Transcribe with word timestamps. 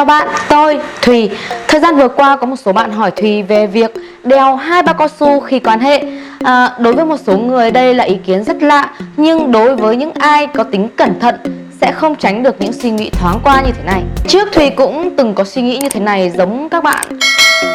Chào 0.00 0.04
bạn, 0.04 0.28
tôi 0.48 0.78
Thùy. 1.02 1.30
Thời 1.68 1.80
gian 1.80 1.96
vừa 1.96 2.08
qua 2.08 2.36
có 2.36 2.46
một 2.46 2.56
số 2.56 2.72
bạn 2.72 2.92
hỏi 2.92 3.10
Thùy 3.10 3.42
về 3.42 3.66
việc 3.66 3.90
đeo 4.24 4.56
hai 4.56 4.82
bao 4.82 4.94
cao 4.94 5.08
su 5.20 5.40
khi 5.40 5.58
quan 5.58 5.80
hệ. 5.80 6.02
À, 6.44 6.70
đối 6.78 6.92
với 6.92 7.04
một 7.04 7.16
số 7.26 7.38
người 7.38 7.70
đây 7.70 7.94
là 7.94 8.04
ý 8.04 8.14
kiến 8.26 8.44
rất 8.44 8.62
lạ, 8.62 8.90
nhưng 9.16 9.52
đối 9.52 9.76
với 9.76 9.96
những 9.96 10.12
ai 10.12 10.46
có 10.46 10.64
tính 10.64 10.88
cẩn 10.96 11.20
thận 11.20 11.34
sẽ 11.80 11.92
không 11.92 12.16
tránh 12.16 12.42
được 12.42 12.56
những 12.58 12.72
suy 12.72 12.90
nghĩ 12.90 13.10
thoáng 13.10 13.40
qua 13.44 13.60
như 13.60 13.72
thế 13.72 13.82
này. 13.86 14.02
Trước 14.28 14.52
Thùy 14.52 14.70
cũng 14.70 15.16
từng 15.16 15.34
có 15.34 15.44
suy 15.44 15.62
nghĩ 15.62 15.78
như 15.78 15.88
thế 15.88 16.00
này 16.00 16.30
giống 16.30 16.68
các 16.68 16.84
bạn. 16.84 17.06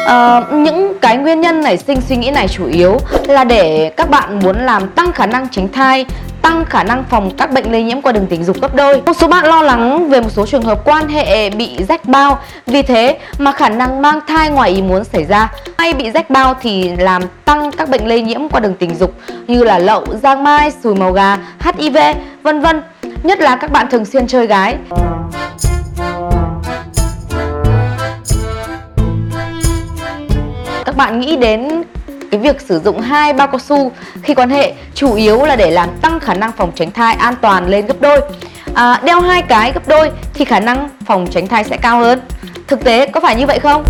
À, 0.06 0.40
những 0.52 0.98
cái 1.00 1.16
nguyên 1.16 1.40
nhân 1.40 1.60
nảy 1.60 1.76
sinh 1.76 2.00
suy 2.08 2.16
nghĩ 2.16 2.30
này 2.30 2.48
chủ 2.48 2.66
yếu 2.66 2.96
là 3.28 3.44
để 3.44 3.92
các 3.96 4.10
bạn 4.10 4.38
muốn 4.38 4.56
làm 4.66 4.88
tăng 4.88 5.12
khả 5.12 5.26
năng 5.26 5.48
tránh 5.48 5.68
thai 5.72 6.06
tăng 6.46 6.64
khả 6.64 6.84
năng 6.84 7.04
phòng 7.04 7.30
các 7.38 7.50
bệnh 7.50 7.72
lây 7.72 7.82
nhiễm 7.82 8.00
qua 8.00 8.12
đường 8.12 8.26
tình 8.26 8.44
dục 8.44 8.60
gấp 8.60 8.74
đôi. 8.74 9.02
Một 9.06 9.12
số 9.20 9.28
bạn 9.28 9.44
lo 9.44 9.62
lắng 9.62 10.08
về 10.08 10.20
một 10.20 10.30
số 10.30 10.46
trường 10.46 10.62
hợp 10.62 10.80
quan 10.84 11.08
hệ 11.08 11.50
bị 11.50 11.84
rách 11.88 12.04
bao, 12.04 12.38
vì 12.66 12.82
thế 12.82 13.18
mà 13.38 13.52
khả 13.52 13.68
năng 13.68 14.02
mang 14.02 14.20
thai 14.26 14.50
ngoài 14.50 14.70
ý 14.70 14.82
muốn 14.82 15.04
xảy 15.04 15.24
ra. 15.24 15.52
Hay 15.78 15.92
bị 15.92 16.10
rách 16.10 16.30
bao 16.30 16.54
thì 16.60 16.96
làm 16.96 17.22
tăng 17.44 17.72
các 17.72 17.88
bệnh 17.88 18.08
lây 18.08 18.22
nhiễm 18.22 18.48
qua 18.48 18.60
đường 18.60 18.74
tình 18.74 18.94
dục 18.94 19.14
như 19.46 19.64
là 19.64 19.78
lậu, 19.78 20.04
giang 20.22 20.44
mai, 20.44 20.72
sùi 20.82 20.94
màu 20.94 21.12
gà, 21.12 21.38
HIV, 21.60 21.96
vân 22.42 22.60
vân. 22.60 22.82
Nhất 23.22 23.40
là 23.40 23.56
các 23.56 23.70
bạn 23.70 23.86
thường 23.90 24.04
xuyên 24.04 24.26
chơi 24.26 24.46
gái. 24.46 24.76
Các 30.84 30.96
bạn 30.96 31.20
nghĩ 31.20 31.36
đến 31.36 31.82
cái 32.30 32.40
việc 32.40 32.60
sử 32.60 32.80
dụng 32.80 33.00
hai 33.00 33.32
bao 33.32 33.46
cao 33.46 33.58
su 33.58 33.92
khi 34.22 34.34
quan 34.34 34.50
hệ 34.50 34.74
chủ 34.94 35.14
yếu 35.14 35.44
là 35.44 35.56
để 35.56 35.70
làm 35.70 35.88
tăng 36.02 36.20
khả 36.20 36.34
năng 36.34 36.52
phòng 36.52 36.72
tránh 36.74 36.90
thai 36.90 37.14
an 37.14 37.34
toàn 37.42 37.68
lên 37.68 37.86
gấp 37.86 38.00
đôi. 38.00 38.20
À, 38.74 39.00
đeo 39.04 39.20
hai 39.20 39.42
cái 39.42 39.72
gấp 39.72 39.88
đôi 39.88 40.10
thì 40.34 40.44
khả 40.44 40.60
năng 40.60 40.88
phòng 41.06 41.26
tránh 41.30 41.46
thai 41.46 41.64
sẽ 41.64 41.76
cao 41.76 41.98
hơn. 41.98 42.20
Thực 42.66 42.84
tế 42.84 43.06
có 43.06 43.20
phải 43.20 43.36
như 43.36 43.46
vậy 43.46 43.58
không? 43.58 43.84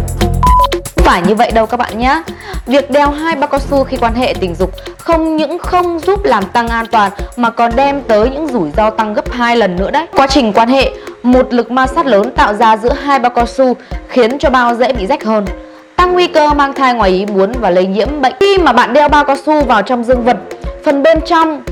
Không 0.97 1.05
phải 1.05 1.23
như 1.29 1.35
vậy 1.35 1.51
đâu 1.53 1.67
các 1.67 1.77
bạn 1.77 1.99
nhé 1.99 2.23
Việc 2.67 2.91
đeo 2.91 3.11
hai 3.11 3.37
bao 3.37 3.49
cao 3.49 3.61
su 3.61 3.85
khi 3.85 3.97
quan 3.97 4.15
hệ 4.15 4.35
tình 4.41 4.55
dục 4.55 4.71
không 4.99 5.37
những 5.37 5.59
không 5.59 5.99
giúp 5.99 6.25
làm 6.25 6.45
tăng 6.45 6.69
an 6.69 6.87
toàn 6.87 7.13
mà 7.37 7.51
còn 7.51 7.71
đem 7.77 8.03
tới 8.03 8.31
những 8.31 8.49
rủi 8.49 8.71
ro 8.77 8.91
tăng 8.91 9.15
gấp 9.15 9.33
2 9.33 9.57
lần 9.57 9.77
nữa 9.77 9.91
đấy. 9.91 10.07
Quá 10.13 10.27
trình 10.27 10.53
quan 10.53 10.69
hệ, 10.69 10.91
một 11.23 11.53
lực 11.55 11.71
ma 11.71 11.87
sát 11.87 12.07
lớn 12.07 12.33
tạo 12.37 12.55
ra 12.55 12.77
giữa 12.77 12.93
hai 12.93 13.19
bao 13.19 13.31
cao 13.31 13.47
su 13.47 13.77
khiến 14.09 14.39
cho 14.39 14.51
bao 14.51 14.75
dễ 14.75 14.93
bị 14.93 15.07
rách 15.07 15.25
hơn 15.25 15.45
tăng 16.07 16.15
nguy 16.15 16.27
cơ 16.27 16.55
mang 16.55 16.73
thai 16.73 16.95
ngoài 16.95 17.11
ý 17.11 17.27
muốn 17.27 17.53
và 17.61 17.71
lây 17.71 17.87
nhiễm 17.87 18.21
bệnh. 18.21 18.33
Khi 18.41 18.59
mà 18.59 18.73
bạn 18.73 18.93
đeo 18.93 19.09
bao 19.09 19.25
cao 19.25 19.37
su 19.47 19.65
vào 19.65 19.83
trong 19.83 20.05
dương 20.05 20.25
vật, 20.25 20.37
phần 20.85 21.03
bên 21.03 21.21
trong 21.27 21.63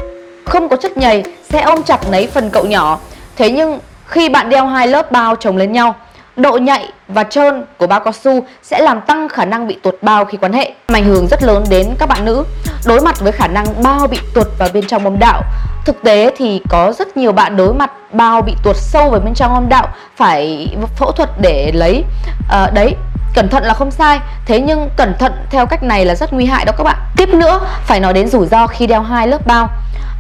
không 0.45 0.69
có 0.69 0.77
chất 0.77 0.97
nhầy 0.97 1.23
sẽ 1.51 1.63
ôm 1.63 1.83
chặt 1.83 2.01
lấy 2.11 2.27
phần 2.27 2.51
cậu 2.51 2.65
nhỏ. 2.65 2.99
Thế 3.37 3.51
nhưng 3.51 3.79
khi 4.07 4.29
bạn 4.29 4.49
đeo 4.49 4.67
hai 4.67 4.87
lớp 4.89 5.13
bao 5.13 5.37
chồng 5.37 5.57
lên 5.57 5.73
nhau, 5.73 5.95
độ 6.37 6.57
nhạy 6.57 6.89
và 7.09 7.25
trơn 7.25 7.65
của 7.79 7.87
bao 7.87 8.01
cao 8.01 8.13
su 8.13 8.45
sẽ 8.63 8.81
làm 8.81 9.01
tăng 9.01 9.29
khả 9.29 9.45
năng 9.45 9.67
bị 9.67 9.77
tuột 9.83 9.95
bao 10.03 10.25
khi 10.25 10.39
quan 10.39 10.53
hệ, 10.53 10.73
ảnh 10.87 11.05
hưởng 11.05 11.27
rất 11.31 11.43
lớn 11.43 11.65
đến 11.71 11.95
các 11.99 12.09
bạn 12.09 12.25
nữ 12.25 12.45
đối 12.87 13.01
mặt 13.01 13.21
với 13.21 13.33
khả 13.33 13.47
năng 13.47 13.67
bao 13.83 14.07
bị 14.07 14.19
tuột 14.35 14.47
vào 14.59 14.69
bên 14.75 14.87
trong 14.87 15.05
âm 15.05 15.19
đạo. 15.19 15.43
Thực 15.87 16.03
tế 16.03 16.31
thì 16.37 16.61
có 16.69 16.93
rất 16.93 17.17
nhiều 17.17 17.33
bạn 17.33 17.57
đối 17.57 17.75
mặt 17.75 17.91
bao 18.13 18.43
bị 18.43 18.53
tuột 18.65 18.77
sâu 18.77 19.11
vào 19.11 19.21
bên 19.21 19.35
trong 19.35 19.55
âm 19.55 19.69
đạo 19.69 19.89
phải 20.17 20.69
phẫu 20.97 21.13
thuật 21.13 21.31
để 21.41 21.73
lấy 21.75 22.05
à, 22.51 22.71
đấy 22.75 22.95
Cẩn 23.35 23.49
thận 23.49 23.65
là 23.65 23.75
không 23.75 23.91
sai, 23.91 24.21
thế 24.47 24.61
nhưng 24.61 24.91
cẩn 24.97 25.15
thận 25.19 25.33
theo 25.51 25.67
cách 25.67 25.83
này 25.83 26.05
là 26.05 26.15
rất 26.15 26.33
nguy 26.33 26.45
hại 26.45 26.65
đó 26.65 26.73
các 26.79 26.85
bạn. 26.85 26.97
Tiếp 27.17 27.29
nữa, 27.29 27.61
phải 27.85 28.01
nói 28.01 28.13
đến 28.13 28.29
rủi 28.29 28.47
ro 28.47 28.67
khi 28.67 28.87
đeo 28.87 29.03
hai 29.03 29.29
lớp 29.29 29.47
bao. 29.47 29.69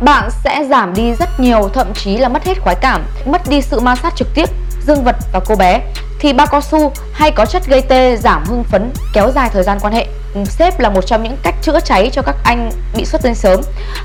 Bạn 0.00 0.30
sẽ 0.44 0.64
giảm 0.70 0.94
đi 0.94 1.14
rất 1.14 1.40
nhiều, 1.40 1.68
thậm 1.74 1.94
chí 1.94 2.16
là 2.16 2.28
mất 2.28 2.44
hết 2.44 2.60
khoái 2.60 2.76
cảm, 2.80 3.02
mất 3.24 3.48
đi 3.48 3.60
sự 3.60 3.80
ma 3.80 3.96
sát 3.96 4.16
trực 4.16 4.28
tiếp 4.34 4.48
dương 4.86 5.04
vật 5.04 5.16
và 5.32 5.40
cô 5.46 5.56
bé. 5.56 5.80
Thì 6.18 6.32
bao 6.32 6.46
cao 6.46 6.60
su 6.60 6.92
hay 7.12 7.30
có 7.30 7.46
chất 7.46 7.66
gây 7.66 7.82
tê 7.82 8.16
giảm 8.16 8.44
hưng 8.44 8.64
phấn 8.64 8.90
kéo 9.12 9.30
dài 9.34 9.50
thời 9.52 9.62
gian 9.62 9.78
quan 9.80 9.92
hệ. 9.92 10.06
Ừ, 10.34 10.44
Xếp 10.44 10.80
là 10.80 10.88
một 10.88 11.06
trong 11.06 11.22
những 11.22 11.36
cách 11.42 11.54
chữa 11.62 11.80
cháy 11.80 12.10
cho 12.12 12.22
các 12.22 12.36
anh 12.44 12.70
bị 12.96 13.04
xuất 13.04 13.22
tinh 13.22 13.34
sớm. 13.34 13.60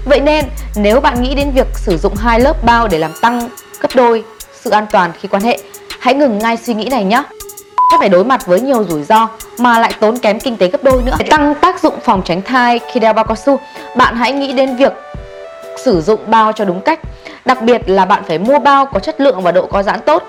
Vậy 0.06 0.20
nên 0.20 0.46
nếu 0.76 1.02
bạn 1.02 1.22
nghĩ 1.22 1.36
đến 1.36 1.52
việc 1.52 1.68
sử 1.74 1.98
dụng 1.98 2.16
hai 2.16 2.40
lớp 2.40 2.64
bao 2.64 2.88
để 2.88 2.98
làm 2.98 3.12
tăng 3.22 3.50
gấp 3.82 3.90
đôi 3.96 4.24
sự 4.62 4.70
an 4.70 4.86
toàn 4.92 5.12
khi 5.20 5.28
quan 5.28 5.44
hệ 5.44 5.58
hãy 6.00 6.14
ngừng 6.14 6.38
ngay 6.38 6.58
suy 6.58 6.74
nghĩ 6.74 6.90
này 6.90 7.04
nhé 7.04 7.24
sẽ 7.92 7.98
phải 8.00 8.10
đối 8.10 8.24
mặt 8.24 8.46
với 8.46 8.62
nhiều 8.62 8.84
rủi 8.84 9.04
ro 9.04 9.28
mà 9.58 9.80
lại 9.80 9.94
tốn 10.00 10.18
kém 10.18 10.40
kinh 10.40 10.58
tế 10.58 10.68
gấp 10.68 10.84
đôi 10.84 11.02
nữa. 11.04 11.16
Để 11.20 11.26
tăng 11.30 11.56
tác 11.56 11.80
dụng 11.80 11.94
phòng 12.04 12.22
tránh 12.26 12.42
thai 12.42 12.80
khi 12.92 13.00
đeo 13.00 13.14
bao 13.14 13.26
cao 13.26 13.36
su, 13.36 13.60
bạn 13.96 14.16
hãy 14.16 14.32
nghĩ 14.32 14.54
đến 14.54 14.76
việc 14.76 14.94
sử 15.84 16.02
dụng 16.02 16.20
bao 16.28 16.52
cho 16.52 16.66
đúng 16.66 16.82
cách. 16.82 17.00
Đặc 17.46 17.62
biệt 17.62 17.90
là 17.90 18.06
bạn 18.06 18.24
phải 18.28 18.38
mua 18.40 18.60
bao 18.60 18.86
có 18.86 19.00
chất 19.00 19.22
lượng 19.22 19.42
và 19.42 19.52
độ 19.52 19.66
co 19.66 19.84
giãn 19.84 20.00
tốt. 20.06 20.24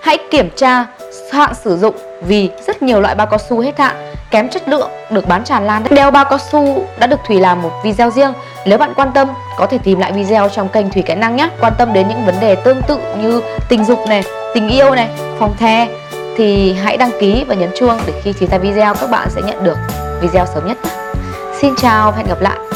Hãy 0.00 0.18
kiểm 0.30 0.50
tra 0.56 0.86
hạn 1.32 1.54
sử 1.64 1.76
dụng 1.76 1.94
vì 2.20 2.50
rất 2.66 2.82
nhiều 2.82 3.00
loại 3.00 3.14
bao 3.14 3.26
cao 3.26 3.38
su 3.48 3.60
hết 3.60 3.78
hạn, 3.78 4.14
kém 4.30 4.48
chất 4.48 4.68
lượng 4.68 4.90
được 5.10 5.28
bán 5.28 5.44
tràn 5.44 5.66
lan. 5.66 5.84
Đeo 5.90 6.10
bao 6.10 6.24
cao 6.24 6.38
su 6.38 6.84
đã 6.98 7.06
được 7.06 7.20
thủy 7.26 7.40
làm 7.40 7.62
một 7.62 7.70
video 7.84 8.10
riêng. 8.10 8.32
Nếu 8.66 8.78
bạn 8.78 8.92
quan 8.96 9.12
tâm, 9.12 9.28
có 9.56 9.66
thể 9.66 9.78
tìm 9.78 9.98
lại 9.98 10.12
video 10.12 10.48
trong 10.48 10.68
kênh 10.68 10.90
thủy 10.90 11.02
Kỹ 11.02 11.14
Năng 11.14 11.36
nhé. 11.36 11.48
Quan 11.60 11.72
tâm 11.78 11.92
đến 11.92 12.08
những 12.08 12.26
vấn 12.26 12.34
đề 12.40 12.54
tương 12.54 12.82
tự 12.82 12.98
như 13.22 13.42
tình 13.68 13.84
dục 13.84 13.98
này, 14.08 14.24
tình 14.54 14.68
yêu 14.68 14.94
này, 14.94 15.08
phòng 15.38 15.54
the 15.58 15.88
thì 16.36 16.72
hãy 16.72 16.96
đăng 16.96 17.10
ký 17.20 17.44
và 17.48 17.54
nhấn 17.54 17.70
chuông 17.76 17.98
để 18.06 18.12
khi 18.22 18.32
Thùy 18.32 18.48
ra 18.50 18.58
video 18.58 18.94
các 18.94 19.10
bạn 19.10 19.28
sẽ 19.30 19.42
nhận 19.42 19.64
được 19.64 19.76
video 20.20 20.46
sớm 20.54 20.66
nhất. 20.66 20.78
Xin 21.60 21.74
chào 21.76 22.10
và 22.10 22.16
hẹn 22.16 22.26
gặp 22.26 22.40
lại. 22.40 22.75